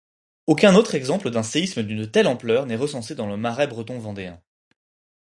Aucun 0.47 0.73
autre 0.73 0.95
exemple 0.95 1.29
d'un 1.29 1.43
séisme 1.43 1.83
d'une 1.83 2.09
telle 2.09 2.25
ampleur 2.25 2.65
n'est 2.65 2.75
recensé 2.75 3.13
dans 3.13 3.27
le 3.27 3.37
Marais 3.37 3.67
breton-vendéen. 3.67 4.41